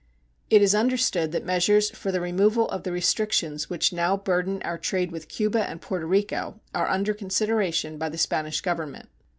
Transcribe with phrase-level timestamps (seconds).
[0.49, 4.79] It is understood that measures for the removal of the restrictions which now burden our
[4.79, 9.09] trade with Cuba and Puerto Rico are under consideration by the Spanish Government.